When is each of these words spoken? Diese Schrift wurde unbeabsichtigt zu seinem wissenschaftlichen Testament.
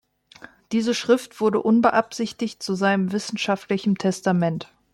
Diese 0.71 0.95
Schrift 0.95 1.39
wurde 1.41 1.61
unbeabsichtigt 1.61 2.63
zu 2.63 2.73
seinem 2.73 3.11
wissenschaftlichen 3.11 3.97
Testament. 3.99 4.73